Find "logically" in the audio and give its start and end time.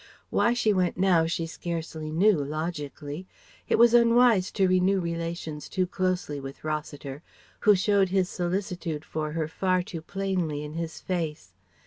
2.43-3.27